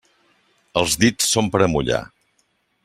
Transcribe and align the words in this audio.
Els 0.81 0.95
dits 1.03 1.29
són 1.35 1.53
per 1.57 1.63
a 1.67 1.69
mullar. 1.75 2.03